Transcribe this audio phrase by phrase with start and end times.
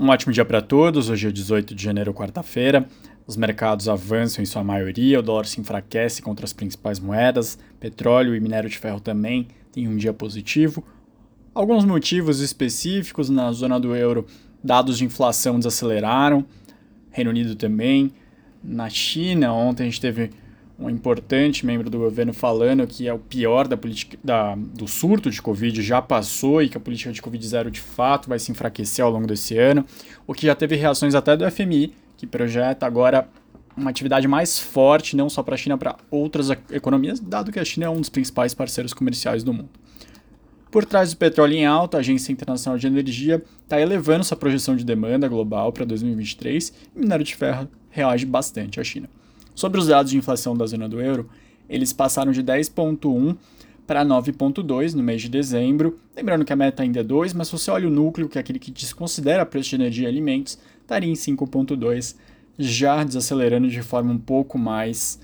[0.00, 1.10] Um ótimo dia para todos.
[1.10, 2.88] Hoje é 18 de janeiro, quarta-feira.
[3.26, 8.34] Os mercados avançam em sua maioria, o dólar se enfraquece contra as principais moedas, petróleo
[8.34, 10.82] e minério de ferro também têm um dia positivo.
[11.54, 14.24] Alguns motivos específicos na zona do euro,
[14.64, 16.46] dados de inflação desaceleraram,
[17.10, 18.10] Reino Unido também.
[18.64, 20.30] Na China, ontem a gente teve
[20.80, 25.30] um importante membro do governo falando que é o pior da política da, do surto
[25.30, 28.50] de Covid já passou e que a política de Covid zero de fato vai se
[28.50, 29.84] enfraquecer ao longo desse ano,
[30.26, 33.28] o que já teve reações até do FMI, que projeta agora
[33.76, 37.64] uma atividade mais forte, não só para a China, para outras economias, dado que a
[37.64, 39.68] China é um dos principais parceiros comerciais do mundo.
[40.70, 44.76] Por trás do petróleo em alta, a Agência Internacional de Energia está elevando sua projeção
[44.76, 49.08] de demanda global para 2023 e minério de ferro reage bastante à China.
[49.54, 51.28] Sobre os dados de inflação da zona do euro,
[51.68, 53.36] eles passaram de 10,1
[53.86, 55.98] para 9,2 no mês de dezembro.
[56.16, 58.40] Lembrando que a meta ainda é 2, mas se você olha o núcleo, que é
[58.40, 62.16] aquele que desconsidera preço de energia e alimentos, estaria em 5,2,
[62.58, 65.18] já desacelerando de forma um pouco mais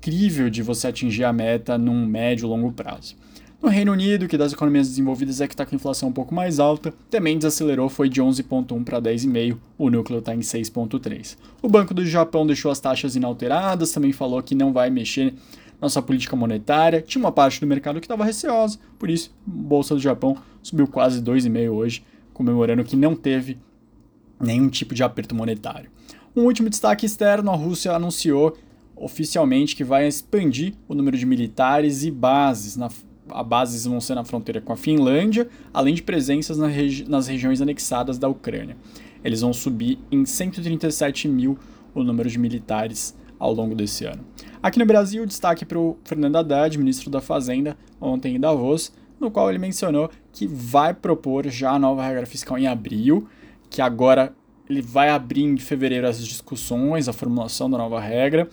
[0.00, 3.16] crível de você atingir a meta num médio e longo prazo.
[3.64, 6.60] No Reino Unido, que das economias desenvolvidas é que está com inflação um pouco mais
[6.60, 11.38] alta, também desacelerou, foi de 11,1 para 10,5, o núcleo está em 6,3.
[11.62, 15.32] O Banco do Japão deixou as taxas inalteradas, também falou que não vai mexer
[15.80, 17.00] na sua política monetária.
[17.00, 20.86] Tinha uma parte do mercado que estava receosa, por isso a Bolsa do Japão subiu
[20.86, 23.56] quase 2,5 hoje, comemorando que não teve
[24.38, 25.90] nenhum tipo de aperto monetário.
[26.36, 28.58] Um último destaque externo, a Rússia anunciou
[28.94, 32.90] oficialmente que vai expandir o número de militares e bases na
[33.30, 37.26] a bases vão ser na fronteira com a Finlândia, além de presenças na regi nas
[37.26, 38.76] regiões anexadas da Ucrânia.
[39.22, 41.58] Eles vão subir em 137 mil
[41.94, 44.24] o número de militares ao longo desse ano.
[44.62, 49.30] Aqui no Brasil, destaque para o Fernando Haddad, ministro da Fazenda, ontem em Davos, no
[49.30, 53.28] qual ele mencionou que vai propor já a nova regra fiscal em abril,
[53.70, 54.34] que agora
[54.68, 58.48] ele vai abrir em fevereiro as discussões, a formulação da nova regra,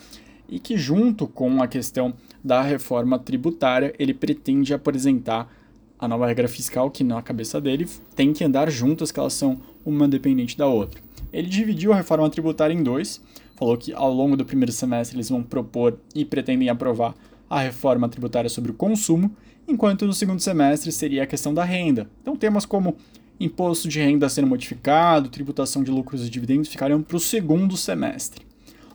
[0.52, 2.14] e que, junto com a questão
[2.44, 5.52] da reforma tributária, ele pretende apresentar
[5.98, 9.62] a nova regra fiscal, que na cabeça dele tem que andar juntas, que elas são
[9.86, 11.02] uma dependente da outra.
[11.32, 13.22] Ele dividiu a reforma tributária em dois,
[13.56, 17.16] falou que ao longo do primeiro semestre eles vão propor e pretendem aprovar
[17.50, 19.32] a reforma tributária sobre o consumo,
[19.68, 22.10] enquanto no segundo semestre seria a questão da renda.
[22.22, 22.98] Então, temas como
[23.40, 28.51] imposto de renda sendo modificado, tributação de lucros e dividendos ficariam para o segundo semestre.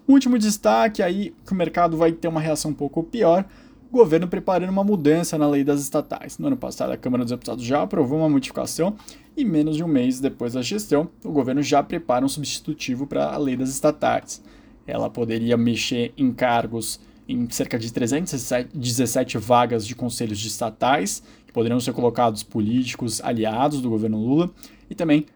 [0.08, 3.44] Último destaque aí que o mercado vai ter uma reação um pouco pior,
[3.90, 6.38] o governo preparando uma mudança na lei das estatais.
[6.38, 8.96] No ano passado, a Câmara dos Deputados já aprovou uma modificação
[9.36, 13.32] e menos de um mês depois da gestão, o governo já prepara um substitutivo para
[13.32, 14.42] a lei das estatais.
[14.86, 21.52] Ela poderia mexer em cargos em cerca de 317 vagas de conselhos de estatais, que
[21.52, 24.50] poderiam ser colocados políticos aliados do governo Lula,
[24.88, 25.26] e também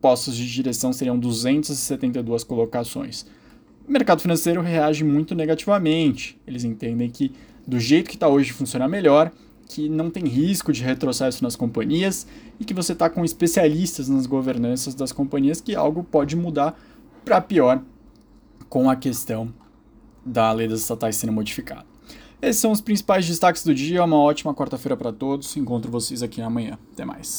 [0.00, 3.24] postos de direção seriam 272 colocações.
[3.88, 6.38] O mercado financeiro reage muito negativamente.
[6.46, 7.32] Eles entendem que,
[7.66, 9.32] do jeito que está hoje, funciona melhor,
[9.66, 12.26] que não tem risco de retrocesso nas companhias
[12.60, 16.78] e que você está com especialistas nas governanças das companhias que algo pode mudar
[17.24, 17.82] para pior
[18.68, 19.52] com a questão
[20.22, 21.86] da lei das estatais sendo modificada.
[22.42, 24.04] Esses são os principais destaques do dia.
[24.04, 25.56] Uma ótima quarta-feira para todos.
[25.56, 26.78] Encontro vocês aqui amanhã.
[26.92, 27.36] Até mais.